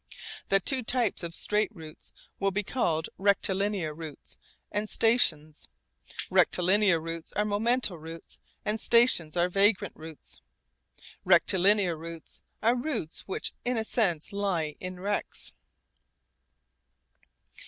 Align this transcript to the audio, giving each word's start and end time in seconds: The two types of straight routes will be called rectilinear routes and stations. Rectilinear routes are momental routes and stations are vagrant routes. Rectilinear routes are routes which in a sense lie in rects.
The 0.49 0.59
two 0.59 0.81
types 0.81 1.21
of 1.21 1.35
straight 1.35 1.69
routes 1.71 2.11
will 2.39 2.49
be 2.49 2.63
called 2.63 3.07
rectilinear 3.19 3.93
routes 3.93 4.39
and 4.71 4.89
stations. 4.89 5.67
Rectilinear 6.31 6.99
routes 6.99 7.31
are 7.33 7.45
momental 7.45 8.01
routes 8.01 8.39
and 8.65 8.81
stations 8.81 9.37
are 9.37 9.47
vagrant 9.47 9.93
routes. 9.95 10.41
Rectilinear 11.23 11.95
routes 11.95 12.41
are 12.63 12.75
routes 12.75 13.27
which 13.27 13.53
in 13.63 13.77
a 13.77 13.85
sense 13.85 14.33
lie 14.33 14.73
in 14.79 14.99
rects. 14.99 15.53